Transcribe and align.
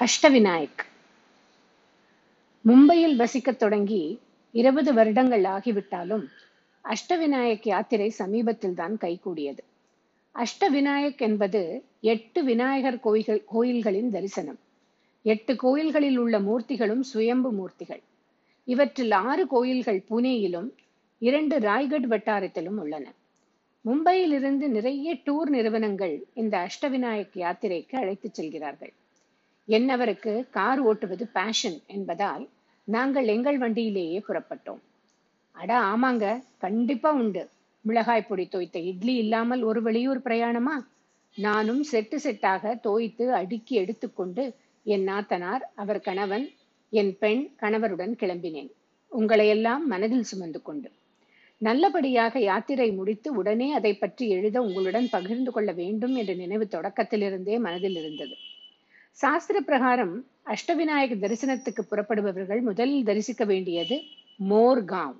அஷ்டவிநாயக். 0.00 0.82
மும்பையில் 2.64 3.16
வசிக்கத் 3.16 3.56
தொடங்கி 3.56 4.20
இருபது 4.52 4.94
வருடங்கள் 4.94 5.42
ஆகிவிட்டாலும் 5.42 6.24
அஷ்டவிநாயக் 6.84 7.60
யாத்திரை 7.62 8.08
சமீபத்தில் 8.10 8.74
தான் 8.74 8.96
கைகூடியது. 8.96 9.58
அஷ்டவிநாயக் 10.34 11.18
என்பது 11.18 11.84
எட்டு 12.00 12.44
விநாயகர் 12.44 13.00
கோயில்கள் 13.00 13.44
கோயில்களின் 13.44 14.10
தரிசனம். 14.10 14.58
எட்டு 15.22 15.56
கோயில்களில் 15.56 16.16
உள்ள 16.16 16.40
மூர்த்திகளும் 16.40 17.00
சுயம்பு 17.00 17.52
மூர்த்திகள். 17.52 18.02
இவற்றில் 18.64 19.10
ஆறு 19.10 19.46
கோயில்கள் 19.46 20.04
புனேயிலும் 20.10 20.70
இரண்டு 21.18 21.58
ராய்கட் 21.58 22.06
வட்டாரத்திலும் 22.06 22.76
உள்ளன. 22.76 23.12
மும்பையிலிருந்து 23.84 24.68
நிறைய 24.68 25.14
டூர் 25.14 25.48
நிறுவனங்கள் 25.48 26.26
இந்த 26.34 26.66
அஷ்டவிநாயக் 26.66 27.34
யாத்திரைக்கு 27.34 27.96
அழைத்துச் 27.96 28.34
செல்கிறார்கள். 28.34 28.92
என்னவருக்கு 29.68 30.50
கார் 30.50 30.86
ஓட்டுவது 30.86 31.24
பேஷன் 31.32 31.78
என்பதால் 31.86 32.48
நாங்கள் 32.84 33.26
எங்கள் 33.26 33.58
வண்டியிலேயே 33.58 34.22
புறப்பட்டோம். 34.28 34.82
அட 35.52 35.80
ஆமாங்க. 35.80 36.42
கண்டிப்பா 36.58 37.12
உண்டு. 37.12 37.48
மிளகாய் 37.80 38.28
பொடி 38.28 38.48
தோய்த்த 38.48 38.78
இட்லி 38.78 39.14
இல்லாமல் 39.14 39.62
ஒரு 39.62 39.82
வெளியூர் 39.82 40.18
பிரயாணமா? 40.18 40.76
நானும் 41.36 41.84
செட்டு 41.92 42.16
செட்டாக 42.24 42.80
தோய்த்து 42.80 43.32
அடுக்கி 43.32 43.74
எடுத்துக்கொண்டு 43.74 44.54
என் 44.84 45.08
நாத்தனார் 45.08 45.60
அவர் 45.74 46.00
கணவன் 46.00 46.50
என் 46.90 47.18
பெண் 47.18 47.42
கணவருடன் 47.56 48.14
கிளம்பினேன். 48.20 48.70
உங்களையெல்லாம் 49.12 49.84
மனதில் 49.86 50.22
சுமந்து 50.22 50.62
கொண்டு. 50.62 50.90
நல்லபடியாக 51.58 52.38
யாத்திரை 52.40 52.90
முடித்து 52.90 53.34
உடனே 53.34 53.72
அதை 53.72 53.94
பற்றி 53.94 54.28
எழுத 54.28 54.60
உங்களுடன் 54.60 55.08
பகிர்ந்து 55.10 55.52
கொள்ள 55.52 55.72
வேண்டும் 55.72 56.14
என்ற 56.14 56.34
நினைவு 56.34 56.68
தொடக்கத்திலிருந்தே 56.70 57.58
மனதில் 57.58 57.96
இருந்தது. 57.96 58.36
சாஸ்திர 59.18 59.60
பிரகாரம் 59.60 60.24
அஷ்டவிநாயக 60.46 61.14
தரிசனத்துக்கு 61.14 61.80
புறப்படுபவர்கள் 61.80 62.60
முதலில் 62.60 63.04
தரிசிக்க 63.04 63.44
வேண்டியது 63.44 64.02
மோர்காவ் 64.50 65.16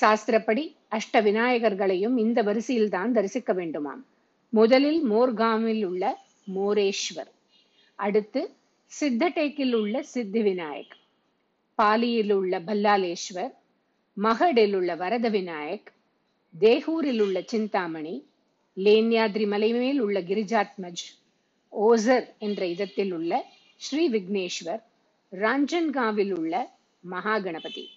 சாஸ்திரப்படி 0.00 0.76
அஷ்ட 0.90 1.22
விநாயகர்களையும் 1.22 2.16
இந்த 2.16 2.42
வரிசையில் 2.42 2.88
தான் 2.88 3.12
தரிசிக்க 3.12 3.52
வேண்டுமாம். 3.52 4.02
முதலில் 4.50 5.10
மோர்காமில் 5.10 5.84
உள்ள 5.84 6.18
மோரேஸ்வர் 6.54 7.30
அடுத்து 7.94 8.50
சித்தடேக்கில் 8.92 9.74
உள்ள 9.74 10.02
சித்தி 10.02 10.42
விநாயக் 10.42 10.94
பாலியில் 11.78 12.32
உள்ள 12.32 12.60
பல்லாலேஸ்வர் 12.60 13.52
மகடில் 14.16 14.74
உள்ள 14.74 14.94
வரத 14.94 15.30
விநாயக் 15.30 15.88
தேகூரில் 16.60 17.20
உள்ள 17.20 17.40
சிந்தாமணி 17.40 18.26
லேன்யாத்ரி 18.76 19.46
மலை 19.46 19.72
மேல் 19.72 20.00
உள்ள 20.00 20.20
கிரிஜாத்மஜ் 20.20 21.04
ஓசர் 21.72 22.26
என்ற 22.38 22.66
இடத்தில் 22.66 23.12
உள்ள 23.12 23.46
ஸ்ரீ 23.76 24.10
விக்னேஸ்வர் 24.10 24.82
ராஞ்சன்காவில் 25.32 26.32
உள்ள 26.38 26.54
மகா 27.00 27.38
கணபதி 27.38 27.88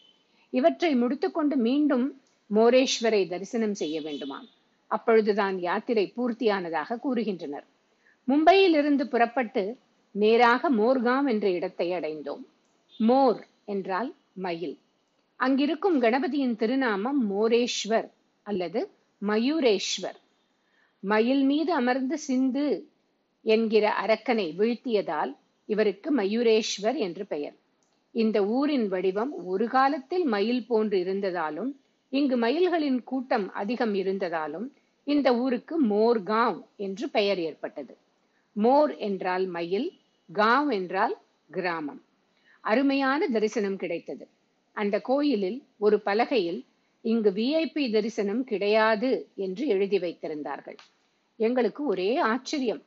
இவற்றை 0.50 0.96
முடித்துக்கொண்டு 0.96 1.56
மீண்டும் 1.56 2.22
மோரேஸ்வரை 2.50 3.28
தரிசனம் 3.28 3.74
செய்ய 3.74 4.02
வேண்டுமாம். 4.02 4.48
அப்பொழுதுதான் 4.88 5.60
யாத்திரை 5.60 6.14
பூர்த்தியானதாக 6.18 7.00
கூறுகின்றனர். 7.04 7.66
மும்பையிலிருந்து 8.28 9.04
புறப்பட்டு 9.04 9.78
நேராக 10.12 10.72
மோர்காம் 10.72 11.28
என்ற 11.28 11.50
இடத்தை 11.50 11.92
அடைந்தோம். 11.92 12.44
மோர் 12.98 13.48
என்றால் 13.66 14.16
மயில். 14.34 14.78
அங்கிருக்கும் 15.36 16.02
கணபதியின் 16.02 16.56
திருநாமம் 16.56 17.32
மோரேஸ்வர் 17.32 18.10
அல்லது 18.44 18.90
மயூரேஸ்வர். 19.22 20.20
மயில் 21.00 21.44
மீது 21.44 21.74
அமர்ந்து 21.74 22.18
சிந்து 22.18 22.92
என்கிற 23.46 23.86
அரக்கனை 24.06 24.48
வீழ்த்தியதால் 24.56 25.32
இவருக்கு 25.66 26.16
மயூரேஸ்வர் 26.16 26.98
என்று 26.98 27.26
பெயர். 27.26 27.56
இந்த 28.12 28.46
ஊரின் 28.46 28.88
வடிவம் 28.88 29.46
ஒரு 29.46 29.68
காலத்தில் 29.68 30.24
மயில் 30.24 30.66
போன்று 30.68 30.98
இருந்ததாலும் 31.04 31.72
இங்கு 32.10 32.38
மயில்களின் 32.38 33.04
கூட்டம் 33.04 33.52
அதிகம் 33.52 33.94
இருந்ததாலும் 33.94 34.68
இந்த 35.08 35.36
ஊருக்கு 35.36 35.76
மோர்காவ் 35.86 36.60
என்று 36.76 37.10
பெயர் 37.10 37.40
ஏற்பட்டது. 37.40 37.98
மோர் 38.56 38.98
என்றால் 38.98 39.46
மயில் 39.46 39.90
காவ் 40.30 40.72
என்றால் 40.72 41.16
கிராமம். 41.50 42.02
அருமையான 42.62 43.28
தரிசனம் 43.28 43.78
கிடைத்தது. 43.78 44.28
அந்த 44.72 45.02
கோயிலில் 45.02 45.64
ஒரு 45.78 46.02
பலகையில் 46.06 46.62
இங்கு 47.02 47.32
விஐபி 47.32 47.92
தரிசனம் 47.92 48.44
கிடையாது 48.44 49.30
என்று 49.36 49.68
எழுதி 49.68 49.98
வைத்திருந்தார்கள். 49.98 50.78
எங்களுக்கு 51.40 51.86
ஒரே 51.86 52.18
ஆச்சரியம். 52.18 52.82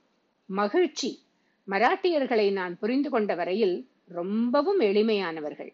மகிழ்ச்சி. 0.47 1.23
மராட்டியர்களை 1.69 2.53
நான் 2.53 2.79
புரிந்து 2.79 3.11
கொண்ட 3.11 3.34
வரையில் 3.34 3.89
ரொம்பவும் 4.09 4.81
எளிமையானவர்கள். 4.81 5.73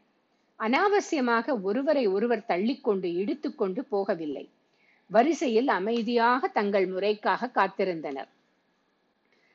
அனாவசியமாக 0.59 1.60
ஒருவரை 1.60 2.06
ஒருவர் 2.06 2.44
தள்ளிக்கொண்டு 2.49 3.15
இடித்துக்கொண்டு 3.15 3.84
போகவில்லை. 3.93 4.49
வரிசையில் 5.06 5.69
அமைதியாக 5.69 6.49
தங்கள் 6.49 6.88
முறைக்காக 6.88 7.50
காத்திருந்தனர். 7.55 8.28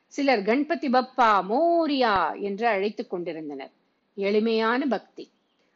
சிலர் 0.06 0.42
கணபதி 0.42 0.88
பப்பா 0.88 1.42
மோரியா 1.48 2.40
என்று 2.40 2.66
அழைத்துக் 2.66 3.10
கொண்டிருந்தனர். 3.10 3.70
எளிமையான 4.14 4.86
பக்தி. 4.86 5.30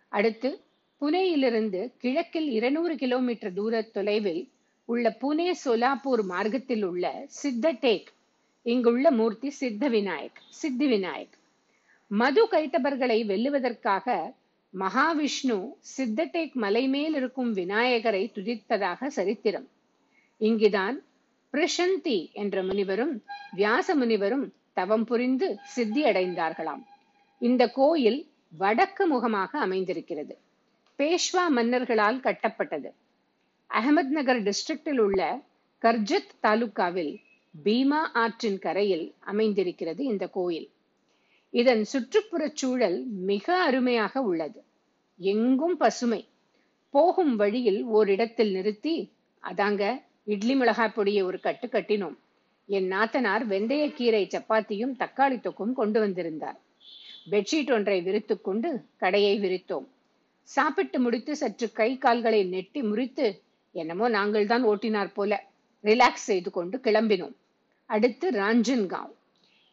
அடுத்து 0.09 0.61
புனேயிலிருந்து 1.01 1.93
கிழக்கில் 1.99 2.51
இருநூறு 2.51 2.97
கிலோமீட்டர் 2.97 3.53
தூர 3.53 3.83
தொலைவில் 3.83 4.49
உள்ள 4.85 5.17
புனே 5.21 5.53
சோலாப்பூர் 5.65 6.23
மார்க்கத்தில் 6.23 6.83
உள்ள 6.83 7.27
சித்தடேக் 7.43 8.07
இங்குள்ள 8.63 9.11
மூர்த்தி 9.11 9.51
சித்த 9.51 9.89
விநாயக் 9.89 10.39
சித்தி 10.49 10.87
விநாயக் 10.87 11.35
மது 12.07 12.47
கைத்தபர்களை 12.47 13.27
வெல்லுவதற்காக 13.27 14.35
மகாவிஷ்ணு 14.79 15.73
சித்தடேக் 15.97 16.53
மலை 16.53 16.89
மேல் 16.89 17.15
இருக்கும் 17.15 17.53
விநாயகரை 17.53 18.31
துதித்ததாக 18.35 19.07
சரித்திரம். 19.07 19.69
இங்குதான் 20.39 21.03
பிரசந்தி 21.53 22.33
என்ற 22.33 22.63
முனிவரும் 22.63 23.23
வியாச 23.53 23.95
முனிவரும் 23.95 24.55
தவம் 24.73 25.05
புரிந்து 25.05 25.59
சித்தி 25.65 26.05
அடைந்தார்களாம். 26.05 26.85
இந்த 27.39 27.71
கோயில் 27.71 28.31
வடக்கு 28.59 29.07
முகமாக 29.07 29.59
அமைந்திருக்கிறது. 29.59 30.39
பேஷ்வா 30.99 31.49
மன்னர்களால் 31.57 32.21
கட்டப்பட்டது. 32.21 32.91
அகமத் 33.71 34.13
நகர் 34.19 34.43
டிஸ்ட்ரிக்டில் 34.43 34.99
உள்ள 34.99 35.41
கர்ஜத் 35.79 36.35
தாலுகாவில் 36.41 37.21
பீமா 37.55 38.01
ஆற்றின் 38.13 38.59
கரையில் 38.59 39.15
அமைந்திருக்கிறது 39.21 40.05
இந்த 40.05 40.27
கோயில். 40.29 40.69
இதன் 41.51 41.85
சுற்றுப்புறச் 41.93 42.55
சூழல் 42.55 43.07
மிக 43.07 43.57
அருமையாக 43.63 44.23
உள்ளது. 44.23 44.65
எங்கும் 45.17 45.77
பசுமை. 45.77 46.29
போகும் 46.91 47.37
வழியில் 47.37 47.85
ஓரிடத்தில் 47.85 48.53
நிறுத்தி 48.53 49.13
அதாங்க 49.43 50.03
இட்லி 50.25 50.55
மிளகாய் 50.55 50.95
பொடியை 50.95 51.23
ஒரு 51.23 51.41
கட்டு 51.41 51.67
கட்டினோம். 51.67 52.17
என் 52.67 52.93
நாத்தனார் 52.93 53.45
வெந்தயக்கீரை 53.47 54.25
சப்பாத்தியும் 54.35 54.97
தக்காளி 54.99 55.41
தொக்கும் 55.41 55.75
கொண்டு 55.75 56.01
வந்திருந்தார். 56.01 56.59
பெட்ஷீட் 57.31 57.73
ஒன்றை 57.73 58.03
விரித்து 58.03 58.41
கொண்டு 58.41 58.85
கடையை 58.97 59.41
விரித்தோம். 59.41 59.87
சாப்பிட்டு 60.43 61.01
முடித்து 61.01 61.37
சற்று 61.37 61.73
கை 61.73 61.99
கால்களை 61.99 62.45
நெட்டி 62.45 62.83
முறித்து 62.83 63.43
என்னமோ 63.73 64.09
நாங்கள் 64.09 64.47
தான் 64.47 64.65
ஓட்டினார் 64.65 65.15
போல 65.15 65.45
ரிலாக்ஸ் 65.85 66.29
செய்து 66.31 66.51
கொண்டு 66.51 66.79
கிளம்பினோம். 66.79 67.37
அடுத்து 67.95 68.27
ராஞ்சன்காவ். 68.41 69.13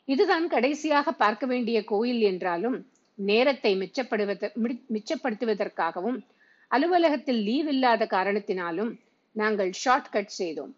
இதுதான் 0.07 0.45
கடைசியாக 0.53 1.11
பார்க்க 1.23 1.45
வேண்டிய 1.51 1.77
கோயில் 1.91 2.21
என்றாலும் 2.31 2.77
நேரத்தை 3.17 3.71
மிச்சப்படுவத 3.81 4.49
மிச்சப்படுத்துவதற்காகவும் 4.95 6.19
அலுவலகத்தில் 6.71 7.41
லீவ் 7.47 7.69
இல்லாத 7.73 8.03
காரணத்தினாலும் 8.15 8.91
நாங்கள் 9.35 9.71
ஷார்ட்கட் 9.83 10.37
செய்தோம். 10.39 10.73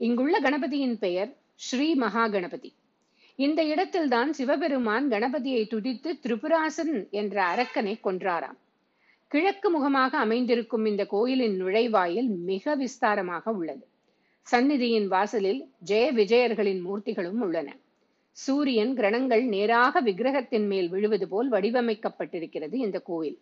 இங்குள்ள 0.00 0.36
கணபதியின் 0.46 0.96
பெயர் 1.04 1.30
ஸ்ரீ 1.66 1.88
மகா 2.02 2.24
கணபதி 2.34 2.70
இந்த 3.38 3.60
இடத்தில்தான் 3.72 4.30
சிவபெருமான் 4.38 5.06
கணபதியை 5.14 5.62
துடித்து 5.72 6.10
திரிபுராசன் 6.24 6.94
என்ற 7.20 7.36
அரக்கனை 7.52 7.94
கொன்றாராம். 8.06 8.58
கிழக்கு 9.32 9.68
முகமாக 9.70 10.12
அமைந்திருக்கும் 10.24 10.84
இந்த 10.90 11.02
கோயிலின் 11.14 11.56
நுழைவாயில் 11.62 12.30
மிக 12.50 12.74
விஸ்தாரமாக 12.82 13.52
உள்ளது. 13.58 13.84
சந்நிதியின் 14.52 15.06
வாசலில் 15.06 15.60
ஜெய 15.86 16.06
விஜயர்களின் 16.12 16.82
மூர்த்திகளும் 16.86 17.38
உள்ளன. 17.38 17.76
சூரியன் 18.30 18.96
கிரணங்கள் 18.96 19.44
நேராக 19.44 20.00
விக்கிரகத்தின் 20.00 20.66
மேல் 20.66 20.88
விழுவது 20.88 21.28
போல் 21.28 21.50
வடிவமைக்கப்பட்டிருக்கிறது 21.50 22.74
இந்த 22.74 22.98
கோயில் 23.00 23.38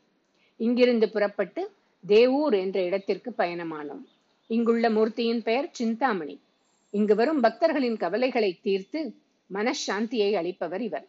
இங்கிருந்து 0.56 1.10
புறப்பட்டு 1.10 1.62
தேவூர் 2.06 2.56
என்ற 2.60 2.82
இடத்திற்கு 2.82 3.34
பயணமானோம். 3.38 4.04
இங்குள்ள 4.46 4.90
மூர்த்தியின் 4.90 5.42
பெயர் 5.42 5.68
சிந்தாமணி. 5.72 6.40
இங்கு 6.90 7.14
வரும் 7.14 7.40
பக்தர்களின் 7.40 7.96
கவலைகளை 7.96 8.58
தீர்த்து 8.62 9.00
மனசாந்தியை 9.50 10.30
அளிப்பவர் 10.40 10.80
இவர். 10.80 11.06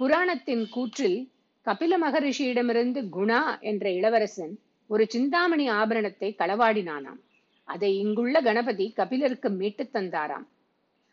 புராணத்தின் 0.00 0.64
கூற்றில் 0.74 1.28
கபில 1.66 1.92
மகரிஷியிடமிருந்து 1.98 3.02
குணா 3.12 3.60
என்ற 3.60 3.90
இளவரசன் 3.90 4.58
ஒரு 4.86 5.06
சிந்தாமணி 5.08 5.68
ஆபரணத்தை 5.68 6.34
களவாடினானாம். 6.38 7.20
அதை 7.66 7.98
இங்குள்ள 7.98 8.40
கணபதி 8.40 8.92
கபிலருக்கு 8.96 9.48
மீட்டுத் 9.50 9.94
தந்தாராம். 9.94 10.46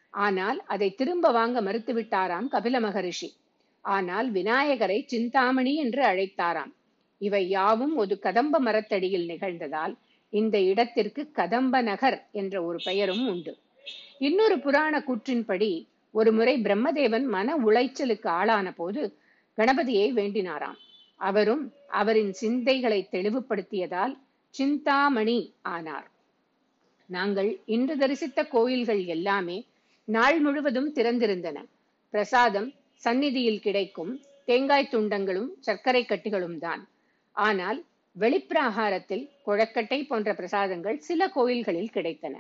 ஆனால் 0.09 0.63
அதை 0.65 0.95
திரும்ப 0.95 1.31
வாங்க 1.31 1.61
மறுத்துவிட்டாராம் 1.61 2.47
கபில 2.51 2.81
மகரிஷி. 2.81 3.29
ஆனால் 3.81 4.31
விநாயகரை 4.31 5.03
சிந்தாமணி 5.05 5.75
என்று 5.75 6.01
அழைத்தாராம். 6.03 6.73
இவை 7.17 7.50
யாவும் 7.50 7.95
ஒரு 7.95 8.19
கதம்ப 8.19 8.59
மரத்தடியில் 8.59 9.27
நிகழ்ந்ததால் 9.27 9.95
இந்த 10.29 10.61
இடத்திற்கு 10.61 11.31
கதம்ப 11.31 11.81
நகர் 11.81 12.27
என்ற 12.31 12.63
ஒரு 12.63 12.79
பெயரும் 12.83 13.27
உண்டு. 13.27 13.57
இன்னொரு 14.19 14.59
புராண 14.59 15.03
கூற்றின்படி 15.07 15.88
ஒரு 16.11 16.31
முறை 16.31 16.61
பிரம்மதேவன் 16.61 17.27
மன 17.27 17.57
உளைச்சலுக்கு 17.57 18.27
ஆளான 18.27 18.71
போது 18.71 19.17
கணபதியை 19.57 20.07
வேண்டினாராம். 20.13 20.79
அவரும் 21.15 21.73
அவரின் 21.88 22.33
சிந்தைகளை 22.33 23.07
தெளிவுபடுத்தியதால் 23.11 24.15
சிந்தாமணி 24.49 25.53
ஆனார். 25.61 26.07
நாங்கள் 27.09 27.59
இன்று 27.65 27.95
தரிசித்த 27.97 28.47
கோயில்கள் 28.47 29.05
எல்லாமே 29.05 29.65
நாள் 30.05 30.39
முழுவதும் 30.39 30.89
திறந்திருந்தன. 30.95 31.57
பிரசாதம் 32.11 32.73
சந்நிதியில் 32.95 33.59
கிடைக்கும் 33.59 34.21
தேங்காய் 34.45 34.91
துண்டங்களும் 34.91 35.50
சர்க்கரை 35.59 36.05
கட்டிகளும் 36.05 36.57
தான். 36.57 36.88
ஆனால் 37.31 37.85
வெளிப்பிராகாரத்தில் 38.15 39.29
குழக்கட்டை 39.45 40.07
போன்ற 40.07 40.33
பிரசாதங்கள் 40.33 40.97
சில 40.97 41.29
கோயில்களில் 41.29 41.94
கிடைத்தன. 41.94 42.35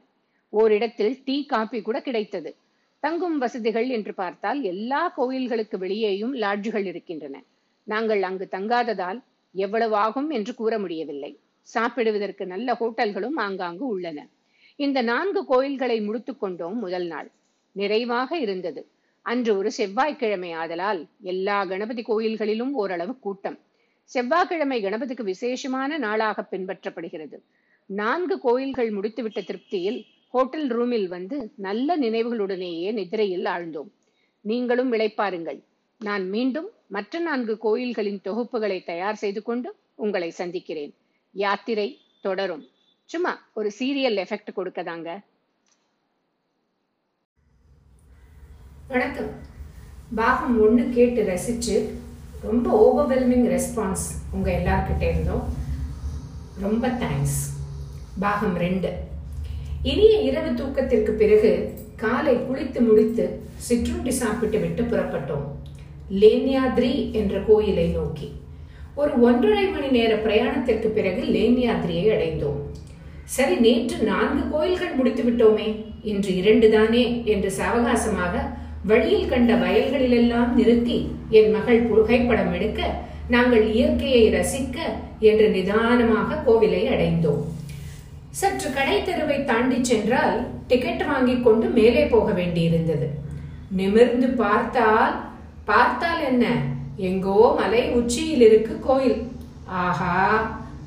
ஓரிடத்தில் 0.49 1.23
டீ 1.23 1.45
காபி 1.45 1.81
கூட 1.81 2.01
கிடைத்தது. 2.01 2.55
தங்கும் 2.99 3.37
வசதிகள் 3.37 3.87
என்று 3.87 4.13
பார்த்தால் 4.13 4.61
எல்லா 4.61 5.13
கோயில்களுக்கு 5.15 5.77
வெளியேயும் 5.77 6.35
லாட்ஜுகள் 6.35 6.85
இருக்கின்றன. 6.85 7.43
நாங்கள் 7.83 8.21
அங்கு 8.21 8.47
தங்காததால் 8.51 9.19
எவ்வளவு 9.51 9.95
ஆகும் 9.95 10.29
என்று 10.29 10.55
கூற 10.55 10.79
முடியவில்லை. 10.79 11.39
சாப்பிடுவதற்கு 11.61 12.45
நல்ல 12.45 12.77
ஹோட்டல்களும் 12.79 13.35
ஆங்காங்கு 13.35 13.87
உள்ளன. 13.87 14.27
இந்த 14.75 15.01
நான்கு 15.01 15.45
கோயில்களை 15.45 16.01
முடித்துக் 16.01 16.39
கொண்டோம் 16.39 16.77
முதல் 16.77 17.05
நாள். 17.05 17.31
நிறைவாக 17.71 18.37
இருந்தது. 18.37 18.87
அன்று 19.21 19.57
ஒரு 19.57 19.71
செவ்வாய்க்கிழமை 19.71 20.51
ஆதலால் 20.51 21.07
எல்லா 21.21 21.65
கணபதி 21.65 22.01
கோயில்களிலும் 22.01 22.73
ஓரளவு 22.73 23.19
கூட்டம். 23.19 23.59
செவ்வாய்க்கிழமை 24.03 24.83
கணபதிக்கு 24.83 25.23
விசேஷமான 25.23 25.97
நாளாக 25.97 26.47
பின்பற்றப்படுகிறது. 26.51 27.37
நான்கு 27.85 28.39
கோயில்கள் 28.39 28.91
முடித்துவிட்ட 28.91 29.43
திருப்தியில் 29.43 30.05
ஹோட்டல் 30.29 30.67
ரூமில் 30.67 31.07
வந்து 31.07 31.51
நல்ல 31.55 31.97
நினைவுகளுடனேயே 31.97 32.93
நிதிரையில் 32.93 33.43
ஆழ்ந்தோம். 33.43 33.89
நீங்களும் 34.41 34.91
விளைப்பாருங்கள். 34.91 35.63
நான் 35.99 36.29
மீண்டும் 36.29 36.69
மற்ற 36.87 37.19
நான்கு 37.19 37.57
கோயில்களின் 37.57 38.21
தொகுப்புகளை 38.23 38.85
தயார் 38.85 39.15
செய்து 39.15 39.43
கொண்டு 39.43 39.75
உங்களை 39.95 40.29
சந்திக்கிறேன். 40.29 40.93
யாத்திரை 41.31 41.99
தொடரும். 42.21 42.67
சும்மா 43.05 43.31
ஒரு 43.53 43.71
சீரியல் 43.79 44.19
எஃபெக்ட் 44.21 44.51
கொடுக்கதாங்க. 44.55 45.09
வணக்கம். 48.87 49.29
பாகம் 50.15 50.61
ஒன்று 50.61 50.89
கேட்டு 50.89 51.25
ரசித்து 51.25 51.75
ரொம்ப 52.41 52.67
ஓவர்வெல்மிங் 52.85 53.45
ரெஸ்பான்ஸ் 53.53 54.05
உங்கள் 54.31 54.53
எல்லார்கிட்ட 54.53 55.01
இருந்தோம். 55.01 55.43
ரொம்ப 56.59 56.87
தேங்க்ஸ் 56.87 57.39
பாகம் 58.19 58.57
ரெண்டு. 58.57 58.91
இனிய 59.83 60.19
இரவு 60.19 60.53
தூக்கத்திற்கு 60.53 61.11
பிறகு 61.11 61.53
காலை 61.95 62.35
குளித்து 62.35 62.81
முடித்து 62.89 63.25
சிற்றுண்டி 63.69 64.11
சாப்பிட்டு 64.11 64.59
விட்டு 64.59 64.83
புறப்பட்டோம். 64.83 65.47
லேன்யாத்ரி 66.09 67.11
என்ற 67.11 67.39
கோயிலை 67.39 67.87
நோக்கி. 67.87 68.31
ஒரு 68.95 69.21
ஒன்றரை 69.21 69.67
மணி 69.67 69.87
நேர 69.87 70.15
பிரயாணத்திற்கு 70.15 70.87
பிறகு 70.87 71.23
லேன்யாத்ரியை 71.37 72.05
அடைந்தோம். 72.17 72.62
சரி 73.35 73.55
நேற்று 73.65 73.97
நான்கு 74.09 74.41
கோயில்கள் 74.53 74.97
முடித்து 74.97 75.23
விட்டோமே 75.23 75.67
இன்று 76.09 76.31
இரண்டு 76.41 76.67
தானே 76.69 77.03
என்று 77.33 77.49
சாவகாசமாக 77.59 78.33
வழியில் 78.89 79.29
கண்ட 79.31 79.51
வயல்களிலெல்லாம் 79.63 80.51
நிறுத்தி 80.57 80.97
என் 81.39 81.51
மகள் 81.55 81.81
புகைப்படம் 81.89 82.53
எடுக்க 82.57 82.81
நாங்கள் 83.33 83.65
இயற்கையை 83.73 84.23
ரசிக்க 84.35 84.77
என்று 85.29 85.45
நிதானமாக 85.49 86.39
கோவிலை 86.47 86.81
அடைந்தோம். 86.93 87.43
சற்று 88.39 88.69
கடை 88.73 88.97
தெருவை 89.01 89.37
தாண்டி 89.43 89.77
சென்றால் 89.89 90.37
டிக்கெட் 90.67 91.03
வாங்கி 91.11 91.35
கொண்டு 91.41 91.67
மேலே 91.77 92.03
போக 92.13 92.29
வேண்டியிருந்தது. 92.39 93.07
நிமிர்ந்து 93.79 94.29
பார்த்தால் 94.43 95.13
பார்த்தால் 95.69 96.23
என்ன? 96.31 96.45
எங்கோ 97.09 97.39
மலை 97.59 97.83
உச்சியில் 97.99 98.45
இருக்கு 98.47 98.73
கோயில். 98.87 99.19
ஆஹா 99.83 100.17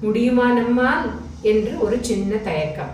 முடியுமா 0.00 0.48
நம்மால்? 0.60 1.06
என்று 1.42 1.80
ஒரு 1.80 1.98
சின்ன 2.00 2.36
தயக்கம். 2.36 2.90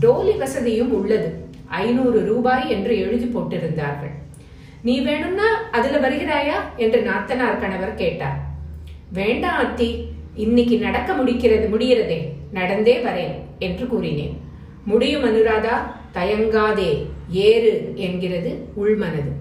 டோலி 0.00 0.38
வசதியும் 0.38 0.92
உள்ளது. 0.92 1.46
ஐநூறு 1.66 2.24
ரூபாய் 2.24 2.70
என்று 2.70 2.98
எழுதி 2.98 3.24
போட்டிருந்தார்கள். 3.24 4.10
நீ 4.82 5.00
வேணும்னா 5.00 5.44
அதுல 5.72 6.08
வருகிறாயா? 6.08 6.54
என்று 6.76 7.00
நாத்தனார் 7.00 7.60
கணவர் 7.60 7.94
கேட்டார். 7.94 8.38
வேண்டாம் 9.12 9.58
அத்தி 9.58 10.04
இன்னைக்கு 10.34 10.78
நடக்க 10.78 11.12
முடிக்கிறது 11.12 11.68
முடிகிறதே. 11.68 12.28
நடந்தே 12.52 12.96
வரேன் 12.96 13.34
என்று 13.58 13.86
கூறினேன். 13.86 14.40
முடியும் 14.84 15.24
அனுராதா 15.24 15.76
தயங்காதே. 16.14 17.06
ஏறு 17.30 17.92
என்கிறது 17.94 18.68
உள்மனது. 18.84 19.32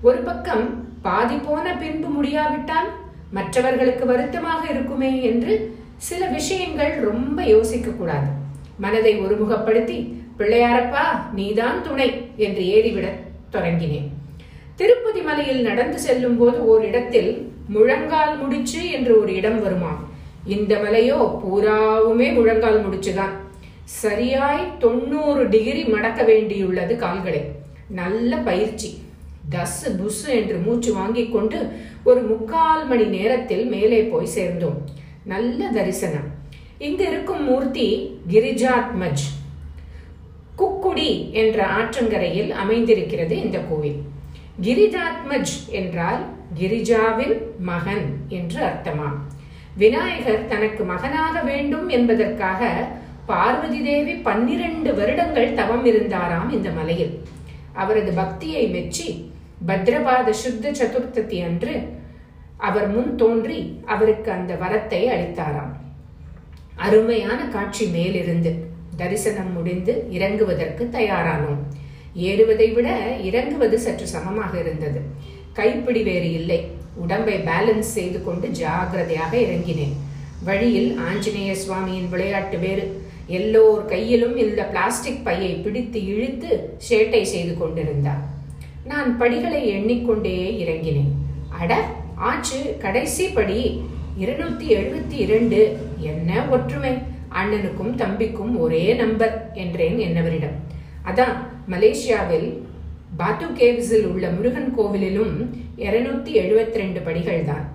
ஒரு 0.00 0.18
பக்கம் 0.18 0.86
பாதி 1.02 1.36
போன 1.36 1.76
பின்பு 1.76 2.08
முடியாவிட்டால் 2.08 2.88
மற்றவர்களுக்கு 3.30 4.06
வருத்தமாக 4.06 4.70
இருக்குமே? 4.70 5.22
என்று 5.22 5.77
சில 5.98 6.26
விஷயங்கள் 6.26 6.94
ரொம்ப 7.00 7.42
யோசிக்க 7.42 7.90
கூடாது 7.90 8.26
மனதை 8.78 9.20
ஒருமுகப்படுத்தி 9.20 9.96
பிள்ளையாரப்பா 10.38 11.04
நீதான் 11.34 11.82
துணை 11.82 12.08
என்று 12.36 12.62
ஏறிவிடத் 12.62 13.24
தொடங்கினேன். 13.52 14.08
திருப்பதி 14.76 15.20
மலையில் 15.20 15.62
நடந்து 15.62 15.98
செல்லும் 15.98 16.38
போது 16.38 16.66
ஓர் 16.66 16.84
இடத்தில் 16.84 17.52
முழங்கால் 17.68 18.38
முடிச்சு 18.40 18.90
என்று 18.90 19.20
ஒரு 19.20 19.34
இடம் 19.34 19.64
வருமாம். 19.64 20.00
இந்த 20.46 20.74
மலையோ 20.76 21.18
பூராவுமே 21.42 22.34
முழங்கால் 22.34 22.80
முடிச்சுதான். 22.86 23.34
சரியாய் 23.84 24.72
தொண்ணூறு 24.78 25.48
டிகிரி 25.48 25.84
மடக்க 25.84 26.22
வேண்டியுள்ளது 26.22 26.96
கால்களை. 26.96 27.42
நல்ல 27.88 28.36
பயிற்சி. 28.36 28.90
தஸ் 29.50 29.84
புஸ் 29.98 30.28
என்று 30.28 30.56
மூச்சு 30.58 30.94
வாங்கிக் 30.94 31.32
கொண்டு 31.32 31.68
ஒரு 32.04 32.20
முக்கால் 32.20 32.86
மணி 32.86 33.04
நேரத்தில் 33.04 33.66
மேலே 33.66 34.02
போய் 34.02 34.26
சேர்ந்தோம். 34.26 35.06
நல்ல 35.30 35.60
தரிசனம். 35.76 36.28
இங்கு 36.86 37.04
இருக்கும் 37.10 37.42
மூர்த்தி 37.48 37.86
கிரிஜாத்மஜ் 38.32 39.24
குக்குடி 40.60 41.10
என்ற 41.40 41.58
ஆற்றங்கரையில் 41.78 42.50
அமைந்திருக்கிறது 42.62 43.34
இந்த 43.44 43.58
கோவில். 43.68 43.98
கிரிஜாத்மஜ் 44.66 45.54
என்றால் 45.80 46.22
கிரிஜாவின் 46.60 47.36
மகன் 47.70 48.06
என்று 48.38 48.60
அர்த்தமாம் 48.68 49.18
விநாயகர் 49.82 50.48
தனக்கு 50.52 50.84
மகனாக 50.92 51.42
வேண்டும் 51.50 51.88
என்பதற்காக 51.96 52.70
பார்வதி 53.30 53.80
தேவி 53.82 54.14
பன்னிரண்டு 54.28 54.90
வருடங்கள் 54.94 55.56
தவம் 55.60 55.84
இருந்தாராம் 55.90 56.48
இந்த 56.56 56.68
மலையில். 56.78 57.14
அவரது 57.82 58.12
பக்தியை 58.12 58.64
மெச்சி 58.68 59.08
பத்ரபாத 59.68 60.30
சுத்த 60.42 60.72
சதுர்த்ததி 60.80 61.38
அன்று 61.46 61.74
அவர் 62.66 62.88
முன் 62.88 63.14
தோன்றி 63.14 63.58
அவருக்கு 63.86 64.30
அந்த 64.30 64.54
வரத்தை 64.54 65.00
அளித்தாராம். 65.14 65.74
அருமையான 66.76 67.40
காட்சி 67.44 67.86
மேலிருந்து 67.86 68.50
தரிசனம் 68.96 69.52
முடிந்து 69.52 70.08
இறங்குவதற்கு 70.12 70.84
தயாரானோம். 70.96 71.60
ஏறுவதை 72.14 72.68
விட 72.74 72.88
இறங்குவது 73.28 73.78
சற்று 73.78 74.06
சமமாக 74.06 74.52
இருந்தது. 74.58 75.00
கைப்பிடி 75.52 76.02
வேறு 76.02 76.32
இல்லை. 76.32 76.60
உடம்பை 76.94 77.36
பேலன்ஸ் 77.38 77.90
செய்து 77.96 78.24
கொண்டு 78.24 78.48
ஜாகிரதையாக 78.48 79.32
இறங்கினேன். 79.32 79.94
வழியில் 80.44 80.90
ஆஞ்சநேய 81.08 81.52
சுவாமியின் 81.62 82.08
விளையாட்டு 82.08 82.58
வேறு. 82.58 82.86
எல்லோர் 83.26 83.84
கையிலும் 83.84 84.36
இந்த 84.36 84.62
பிளாஸ்டிக் 84.64 85.24
பையை 85.24 85.52
பிடித்து 85.54 86.04
இழுத்து 86.04 86.50
சேட்டை 86.88 87.22
செய்து 87.22 87.58
கொண்டிருந்தார். 87.58 88.22
நான் 88.84 89.18
படிகளை 89.18 89.68
எண்ணிக்கொண்டே 89.68 90.36
இறங்கினேன். 90.64 91.12
அட 91.60 91.72
ஆச்சு. 92.26 92.76
கடைசி 92.78 93.28
படி 93.28 93.60
இருநூத்தி 94.20 94.66
எழுபத்தி 94.78 95.16
இரண்டு 95.24 95.58
என்ன 96.00 96.44
ஒற்றுமை? 96.50 96.92
அண்ணனுக்கும் 97.40 97.92
தம்பிக்கும் 98.02 98.52
ஒரே 98.58 98.94
நம்பர் 98.94 99.50
என்றேன் 99.54 99.98
என்னவரிடம். 99.98 100.56
அதான் 101.10 101.34
மலேசியாவில் 101.72 102.48
பாத்து 103.16 103.46
கேவ்ஸில் 103.46 104.06
உள்ள 104.06 104.30
முருகன் 104.30 104.74
கோவிலிலும் 104.78 105.34
இருநூத்தி 105.76 106.32
எழுபத்தி 106.42 106.78
ரெண்டு 106.82 107.00
படிகள் 107.00 107.44
தான் 107.44 107.66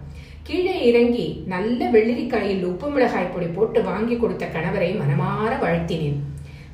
கீழே 0.44 0.86
இறங்கி 0.90 1.44
நல்ல 1.46 1.90
வெள்ளரிக்காயில் 1.92 2.64
உப்பு 2.64 2.88
மிளகாய் 2.90 3.34
பொடி 3.34 3.46
போட்டு 3.46 3.84
வாங்கி 3.84 4.16
கொடுத்த 4.18 4.46
கணவரை 4.46 4.90
மனமாற 5.02 5.52
வாழ்த்தினேன். 5.64 6.18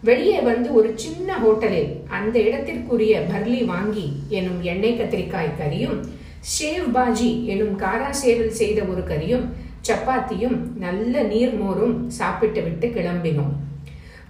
வெளியே 0.02 0.40
வந்து 0.40 0.74
ஒரு 0.74 0.90
சின்ன 0.96 1.38
ஹோட்டலில் 1.38 1.92
அந்த 2.08 2.40
இடத்திற்குரிய 2.40 3.28
பர்லி 3.32 3.66
வாங்கி 3.66 4.08
எனும் 4.30 4.62
எண்ணெய் 4.62 4.98
கத்திரிக்காய் 5.00 5.58
கறியும் 5.62 6.00
ஷேவ் 6.42 6.86
பாஜி 6.96 7.46
எனும் 7.46 7.76
காரா 7.80 8.10
சேவில் 8.22 8.58
செய்த 8.60 8.84
ஒரு 8.84 9.02
கறியும் 9.10 9.46
சப்பாத்தியும் 9.88 10.58
நல்ல 10.76 11.24
நீர்மோரும் 11.24 11.96
சாப்பிட்டு 12.08 12.62
விட்டு 12.62 12.88
கிளம்பினோம். 12.88 13.54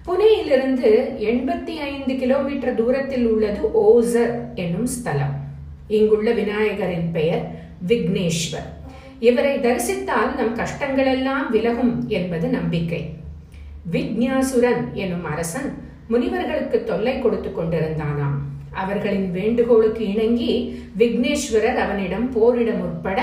புனேயிலிருந்து 0.05 0.89
எண்பத்தி 1.29 1.73
ஐந்து 1.91 2.13
கிலோமீட்டர் 2.15 2.75
தூரத்தில் 2.75 3.25
உள்ளது 3.31 3.61
ஓசர் 3.85 4.33
என்னும் 4.55 4.89
ஸ்தலம். 4.95 5.33
இங்குள்ள 5.87 6.31
விநாயகரின் 6.31 7.09
பெயர் 7.11 7.43
விக்னேஸ்வர் 7.87 8.69
இவரை 9.19 9.53
தரிசித்தால் 9.65 10.31
நம் 10.39 10.57
கஷ்டங்களெல்லாம் 10.59 11.47
விலகும் 11.55 11.93
என்பது 12.07 12.47
நம்பிக்கை. 12.47 13.01
விக்ஞாசுரன் 13.91 14.83
எனும் 14.93 15.25
அரசன் 15.33 15.69
முனிவர்களுக்கு 16.07 16.83
தொல்லை 16.83 17.21
கொடுத்து 17.21 17.49
கொண்டிருந்தானாம். 17.49 18.37
அவர்களின் 18.81 19.31
வேண்டுகோளுக்கு 19.31 20.03
இணங்கி 20.13 20.51
விக்னேஸ்வரர் 20.97 21.79
அவனிடம் 21.85 22.27
போரிட 22.35 22.71
முற்பட 22.71 23.21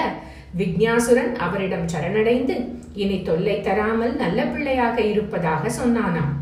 விக்ஞாசுரன் 0.59 1.33
அவரிடம் 1.47 1.87
சரணடைந்து 1.93 2.57
இனி 3.03 3.23
தொல்லை 3.23 3.61
தராமல் 3.61 4.15
நல்ல 4.17 4.39
பிள்ளையாக 4.45 4.97
இருப்பதாக 5.13 5.71
சொன்னானாம். 5.79 6.33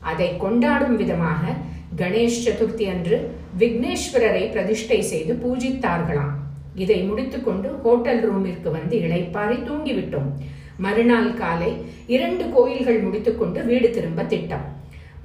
அதை 0.00 0.36
கொண்டாடும் 0.36 0.96
விதமாக 0.96 1.54
கணேஷ் 1.96 2.42
சதுர்த்தி 2.44 2.84
அன்று 2.92 3.16
விக்னேஸ்வரரை 3.58 4.44
பிரதிஷ்டை 4.50 5.00
செய்து 5.02 5.32
பூஜித்தார்களாம். 5.42 6.34
இதை 6.74 6.98
முடித்துக்கொண்டு 7.02 7.70
ஹோட்டல் 7.82 8.22
ரூமிற்கு 8.28 8.70
வந்து 8.70 8.96
இளைப்பாரி 8.96 9.58
தூங்கிவிட்டோம். 9.68 10.30
மறுநாள் 10.76 11.34
காலை 11.34 11.72
இரண்டு 12.06 12.44
கோயில்கள் 12.54 13.00
முடித்துக்கொண்டு 13.00 13.64
வீடு 13.64 13.90
திரும்ப 13.90 14.22
திட்டம். 14.22 14.64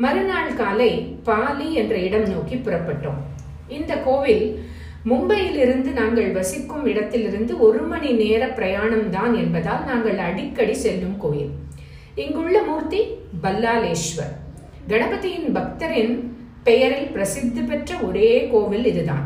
மறுநாள் 0.03 0.49
காலை 0.61 0.89
பாலி 1.27 1.67
என்ற 1.81 1.95
இடம் 2.07 2.27
நோக்கி 2.31 2.55
புறப்பட்டோம். 2.55 3.21
இந்த 3.77 3.93
கோவில் 4.07 4.43
மும்பையிலிருந்து 5.11 5.91
நாங்கள் 5.99 6.29
வசிக்கும் 6.37 6.85
இடத்திலிருந்து 6.91 7.53
ஒரு 7.67 7.81
மணி 7.91 8.09
நேர 8.21 8.43
பிரயாணம் 8.57 9.07
தான் 9.15 9.33
என்பதால் 9.43 9.83
நாங்கள் 9.89 10.19
அடிக்கடி 10.27 10.75
செல்லும் 10.83 11.17
கோயில் 11.23 11.53
இங்குள்ள 12.23 12.57
மூர்த்தி 12.67 13.01
பல்லாலேஸ்வர். 13.43 14.35
கணபதியின் 14.91 15.49
பக்தரின் 15.57 16.15
பெயரில் 16.67 17.11
பிரசித்தி 17.15 17.61
பெற்ற 17.61 17.97
ஒரே 18.07 18.29
கோவில் 18.53 18.87
இதுதான். 18.91 19.25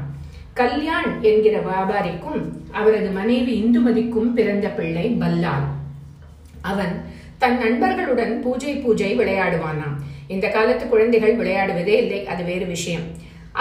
கல்யாண் 0.60 1.12
என்கிற 1.30 1.56
வியாபாரிக்கும் 1.68 2.42
அவரது 2.80 3.10
மனைவி 3.20 3.54
இந்துமதிக்கும் 3.63 4.32
பிறந்த 4.38 4.68
பிள்ளை 4.80 5.06
பல்லால். 5.22 5.68
அவன் 6.72 6.96
தன் 7.42 7.60
நண்பர்களுடன் 7.63 8.34
பூஜை 8.44 8.74
பூஜை 8.84 9.12
விளையாடுவானாம். 9.20 9.96
இந்த 10.36 10.48
காலத்து 10.56 10.86
குழந்தைகள் 10.88 11.38
விளையாடுவதே 11.40 11.96
இல்லை 12.04 12.20
அது 12.34 12.44
வேறு 12.50 12.66
விஷயம். 12.76 13.06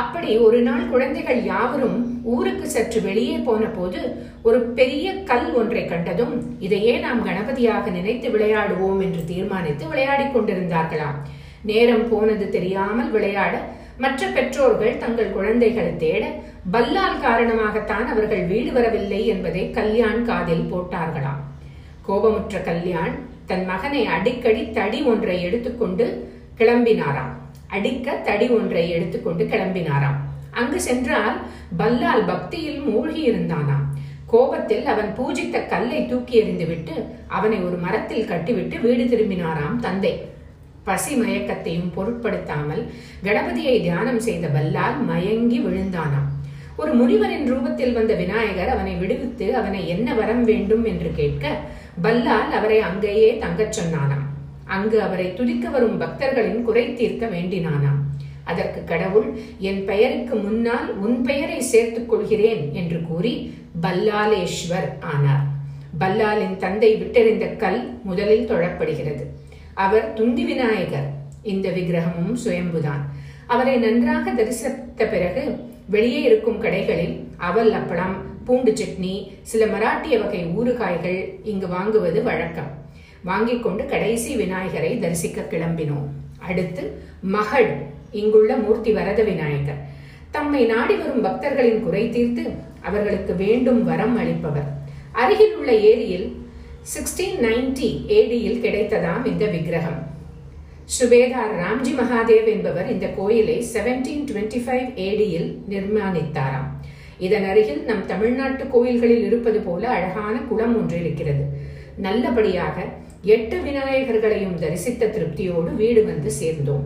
அப்படி 0.03 0.31
ஒரு 0.47 0.59
நாள் 0.67 0.85
குழந்தைகள் 0.91 1.41
யாவரும் 1.51 1.97
ஊருக்கு 2.33 2.67
சற்று 2.75 3.01
வெளியே 3.07 3.37
போன 3.47 3.63
போது 3.77 4.01
ஒரு 4.49 4.59
பெரிய 4.79 5.07
கல் 5.31 5.49
ஒன்றை 5.61 5.83
கண்டதும் 5.87 6.35
இதையே 6.67 6.95
நாம் 7.05 7.25
கணபதியாக 7.27 7.91
நினைத்து 7.97 8.29
விளையாடுவோம் 8.29 9.01
என்று 9.07 9.23
தீர்மானித்து 9.31 9.85
விளையாடிக் 9.93 10.35
கொண்டிருந்தார்களாம். 10.35 11.19
நேரம் 11.71 12.07
போனது 12.11 12.45
தெரியாமல் 12.57 13.11
விளையாட 13.17 13.55
மற்ற 14.05 14.29
பெற்றோர்கள் 14.37 15.01
தங்கள் 15.03 15.35
குழந்தைகளை 15.37 15.93
தேட 16.05 16.25
பல்லால் 16.75 17.19
காரணமாகத்தான் 17.27 18.07
அவர்கள் 18.13 18.45
வீடு 18.53 18.71
வரவில்லை 18.73 19.21
என்பதை 19.33 19.65
கல்யாண் 19.79 20.23
காதில் 20.29 20.69
போட்டார்களாம். 20.73 21.43
கோபமுற்ற 22.07 22.63
கல்யாண் 22.69 23.15
தன் 23.51 23.65
மகனை 23.71 24.03
அடிக்கடி 24.17 24.63
தடி 24.79 25.01
ஒன்றை 25.13 25.37
எடுத்துக்கொண்டு 25.47 26.07
கிளம்பினாராம். 26.61 27.35
அடிக்க 27.77 28.17
தடி 28.29 28.47
ஒன்றை 28.57 28.83
எடுத்துக்கொண்டு 28.97 29.45
கிளம்பினாராம். 29.53 30.19
அங்கு 30.61 30.79
சென்றால் 30.89 31.37
பல்லால் 31.81 32.25
பக்தியில் 32.31 32.81
மூழ்கி 32.89 33.23
இருந்தானாம் 33.31 33.87
கோபத்தில் 34.33 34.85
அவன் 34.93 35.09
பூஜித்த 35.19 35.57
கல்லை 35.71 36.01
தூக்கி 36.11 36.35
எறிந்துவிட்டு 36.41 36.95
அவனை 37.37 37.59
ஒரு 37.69 37.77
மரத்தில் 37.85 38.29
கட்டிவிட்டு 38.33 38.77
வீடு 38.85 39.05
திரும்பினாராம் 39.05 39.79
தந்தை. 39.87 40.13
பசி 40.89 41.13
மயக்கத்தையும் 41.21 41.91
பொருட்படுத்தாமல் 41.95 42.83
கணபதியை 43.25 43.75
தியானம் 43.87 44.21
செய்த 44.27 44.47
பல்லால் 44.57 44.99
மயங்கி 45.11 45.59
விழுந்தானாம். 45.67 46.29
ஒரு 46.81 46.93
முனிவரின் 47.01 47.49
ரூபத்தில் 47.53 47.97
வந்த 47.99 48.13
விநாயகர் 48.23 48.73
அவனை 48.75 48.95
விடுவித்து 49.03 49.49
அவனை 49.61 49.83
என்ன 49.95 50.15
வரம் 50.21 50.45
வேண்டும் 50.51 50.85
என்று 50.85 51.11
கேட்க 51.21 51.55
பல்லால் 52.05 52.53
அவரை 52.59 52.79
அங்கேயே 52.89 53.31
தங்கச் 53.43 53.77
சொன்னானாம். 53.79 54.27
அங்கு 54.77 54.99
அவரை 55.07 55.27
துதிக்க 55.35 55.69
வரும் 55.69 55.99
பக்தர்களின் 55.99 56.63
குறை 56.63 56.85
தீர்க்க 56.95 57.27
வேண்டினானாம். 57.27 58.01
அதற்கு 58.51 58.81
கடவுள் 58.85 59.29
என் 59.69 59.83
பெயருக்கு 59.85 60.35
முன்னால் 60.35 60.89
உன் 60.99 61.23
பெயரை 61.23 61.59
சேர்த்துக் 61.61 62.09
கொள்கிறேன் 62.09 62.63
என்று 62.73 62.99
கூறி 63.09 63.35
பல்லாலேஸ்வர் 63.83 64.91
ஆனார். 65.13 65.45
பல்லாலின் 66.01 66.57
தந்தை 66.57 66.91
விட்டெறிந்த 67.03 67.57
கல் 67.57 67.81
முதலில் 68.03 68.49
தொழப்படுகிறது. 68.51 69.25
அவர் 69.75 70.13
துந்தி 70.13 70.45
விநாயகர். 70.45 71.09
இந்த 71.43 71.69
விக்கிரகமும் 71.71 72.37
சுயம்புதான். 72.45 73.03
அவரை 73.47 73.77
நன்றாக 73.77 74.33
தரிசித்த 74.33 75.05
பிறகு 75.15 75.45
வெளியே 75.89 76.23
இருக்கும் 76.23 76.63
கடைகளில் 76.63 77.17
அவல் 77.37 77.73
அப்பளம் 77.73 78.17
பூண்டு 78.45 78.73
சட்னி 78.73 79.15
சில 79.43 79.63
மராட்டிய 79.67 80.15
வகை 80.23 80.43
ஊறுகாய்கள் 80.59 81.21
இங்கு 81.43 81.67
வாங்குவது 81.67 82.21
வழக்கம். 82.23 82.71
வாங்கி 83.25 83.61
கொண்டு 83.61 83.87
கடைசி 83.87 84.37
விநாயகரை 84.37 84.99
தரிசிக்க 84.99 85.41
கிளம்பினோம். 85.51 86.09
அடுத்து 86.39 87.03
மகள் 87.23 87.71
இங்குள்ள 88.11 88.57
மூர்த்தி 88.57 88.93
வரத 88.93 89.23
விநாயகர். 89.23 89.81
தம்மை 90.31 90.65
நாடி 90.65 90.95
வரும் 90.95 91.23
பக்தர்களின் 91.23 91.83
குறை 91.83 92.11
தீர்த்து 92.11 92.45
அவர்களுக்கு 92.81 93.35
வேண்டும் 93.35 93.85
வரம் 93.85 94.19
அளிப்பவர். 94.19 94.69
அருகில் 95.13 95.57
உள்ள 95.57 95.73
ஏரியில் 95.73 96.29
சிக்ஸ்டீன் 96.83 97.39
நைன்டி 97.41 97.89
ஏடியில் 98.09 98.63
கிடைத்ததாம் 98.63 99.27
இந்த 99.27 99.47
விக்கிரகம். 99.47 100.09
சுபேதார் 100.99 101.53
ராம்ஜி 101.63 101.93
மகாதேவ் 101.99 102.47
என்பவர் 102.47 102.91
இந்த 102.91 103.07
கோயிலை 103.07 103.65
செவன்டீன் 103.73 104.25
டுவெண்ட்டி 104.31 104.61
ஃபைவ் 104.67 104.89
ஏடியில் 104.97 105.51
நிர்மாணித்தாராம். 105.69 106.71
இதன் 107.19 107.45
அருகில் 107.45 107.83
நம் 107.85 108.07
தமிழ்நாட்டு 108.07 108.69
கோயில்களில் 108.69 109.25
இருப்பது 109.25 109.61
போல 109.61 109.89
அழகான 109.89 110.39
குளம் 110.39 110.77
ஒன்று 110.77 110.99
இருக்கிறது. 110.99 111.45
நல்லபடியாக 112.07 112.77
எட்டு 113.35 113.57
விநாயகர்களையும் 113.67 114.59
தரிசித்த 114.63 115.09
திருப்தியோடு 115.15 115.71
வீடு 115.81 116.01
வந்து 116.11 116.31
சேர்ந்தோம். 116.41 116.85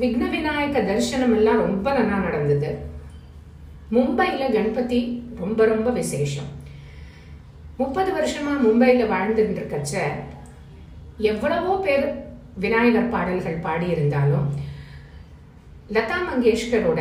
விக்ன 0.00 0.22
விநாயக 0.36 0.82
தரிசனம் 0.90 1.34
எல்லாம் 1.38 1.62
ரொம்ப 1.66 1.86
நல்லா 1.98 2.16
நடந்தது. 2.26 2.70
மும்பையில 3.94 4.44
கணபதி 4.54 5.00
ரொம்ப 5.42 5.60
ரொம்ப 5.72 5.88
விசேஷம். 6.00 6.50
முப்பது 7.80 8.10
வருஷமா 8.18 8.52
மும்பையில 8.64 9.04
வாழ்ந்துட்டு 9.14 9.60
இருக்கச்ச 9.60 9.94
எவ்வளவோ 11.30 11.72
பேர் 11.86 12.06
விநாயகர் 12.64 13.12
பாடல்கள் 13.14 13.64
பாடியிருந்தாலும் 13.66 14.46
லதா 15.94 16.18
மங்கேஷ்கரோட 16.28 17.00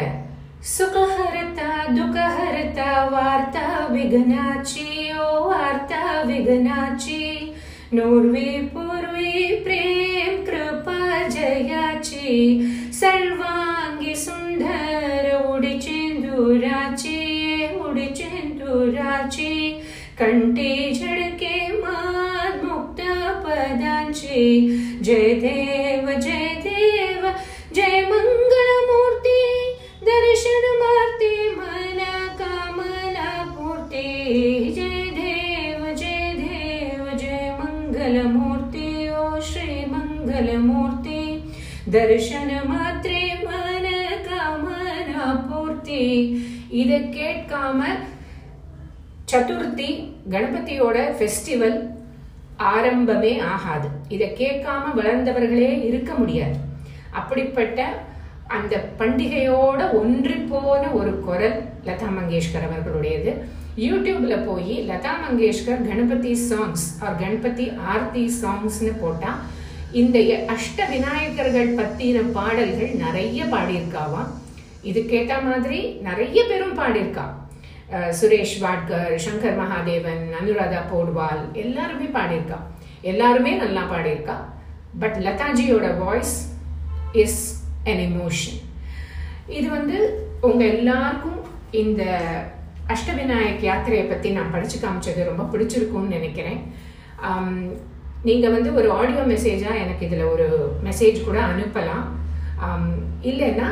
सुखहरता 0.66 1.86
दुःखहरता 1.90 3.10
वार्ता 3.12 3.88
विघ्नाची 3.92 5.12
ओ 5.20 5.50
वार्ता 5.50 6.24
विघ्नाची. 6.28 7.54
विघ्ना 7.94 8.58
पूर्वी 8.62 9.56
प्रेम 9.56 10.44
कृपा 10.46 11.28
जयाची. 11.28 12.32
सर्वांगी 12.94 14.16
सुंदर 14.16 15.42
उडिचेंदुराची 15.46 17.20
उडिचेंदुराची 17.86 19.82
कण्ठी 20.20 20.94
झडके 20.94 21.68
मान 21.68 22.14
मधमुक्ता 22.58 23.32
पदांची. 23.46 24.68
जय 25.04 25.34
देव 25.34 26.20
जय 26.20 26.43
இதை 46.84 47.00
கேட்காம 47.20 47.80
சதுர்த்தி 49.32 49.90
கணபதியோட 50.34 50.98
ஃபெஸ்டிவல் 51.18 51.78
ஆரம்பமே 52.74 53.34
ஆகாது. 53.54 53.88
இதை 54.16 54.28
கேட்காம 54.42 54.92
வளர்ந்தவர்களே 55.00 55.72
இருக்க 55.90 56.12
முடியாது. 56.22 56.58
அப்படிப்பட்ட 57.20 57.80
அந்த 58.56 58.74
பண்டிகையோட 59.00 59.82
ஒன்றி 60.02 60.38
போன 60.52 60.82
ஒரு 61.00 61.12
குரல் 61.28 61.58
லதா 61.88 62.10
மங்கேஷ்கர் 62.18 62.68
அவர்களுடையது. 62.68 63.32
யூடியூப்ல 63.86 64.36
போய் 64.48 64.76
லதா 64.90 65.14
மங்கேஷ்கர் 65.24 65.86
கணபதி 65.90 66.34
சாங்ஸ் 66.50 66.86
ஆர் 67.06 67.20
கணபதி 67.24 67.66
ஆர்த்தி 67.94 68.26
சாங்ஸ்னு 68.42 68.94
போட்டா 69.04 69.32
இந்த 70.02 70.20
அஷ்ட 70.56 70.86
விநாயகர்கள் 70.94 71.72
பத்தின 71.80 72.22
பாடல்கள் 72.38 72.94
நிறைய 73.04 73.40
இது 74.90 75.00
கேட்ட 75.14 75.34
மாதிரி 75.48 75.80
நிறைய 76.08 76.40
பேரும் 76.50 76.78
பாடியிருக்கா. 76.80 77.26
சுரேஷ் 78.20 78.56
வாட்கர் 78.64 79.14
சங்கர் 79.26 79.60
மகாதேவன் 79.62 80.24
அனுராதா 80.40 80.82
போட்வால் 80.92 81.42
எல்லாருமே 81.64 82.08
பாடியிருக்கா. 82.18 82.60
எல்லாருமே 83.12 83.52
நல்லா 83.64 83.84
பாடியிருக்கா. 83.94 84.36
பட் 85.02 85.18
லதாஜியோட 85.26 85.88
வாய்ஸ் 86.04 86.36
இஸ் 87.24 87.42
அன் 87.92 88.04
எமோஷன் 88.10 88.60
இது 89.58 89.68
வந்து 89.78 89.98
உங்கள் 90.50 90.74
எல்லாருக்கும் 90.76 91.40
இந்த 91.84 92.04
அஷ்டவிநாயக் 92.94 93.66
யாத்திரையை 93.70 94.06
பற்றி 94.10 94.30
நான் 94.38 94.54
படித்து 94.54 94.78
காமிச்சது 94.84 95.30
ரொம்ப 95.30 95.44
பிடிச்சிருக்கும்னு 95.54 96.16
நினைக்கிறேன். 96.18 96.62
நீங்கள் 98.28 98.54
வந்து 98.56 98.70
ஒரு 98.80 98.90
ஆடியோ 99.00 99.24
மெசேஜாக 99.32 99.82
எனக்கு 99.84 100.06
இதில் 100.08 100.32
ஒரு 100.34 100.48
மெசேஜ் 100.88 101.18
கூட 101.28 101.38
அனுப்பலாம். 101.52 102.06
இல்லைன்னா 103.32 103.70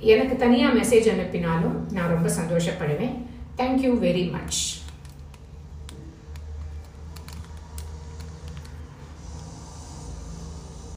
எனக்கு 0.00 0.36
தனியாக 0.36 0.78
மெசேஜ் 0.78 1.12
அனுப்பினாலும் 1.12 1.92
நான் 1.92 2.08
ரொம்ப 2.08 2.28
சந்தோஷப்படுவேன். 2.28 3.14
Thank you 3.56 3.92
very 4.06 4.30
much 4.30 4.75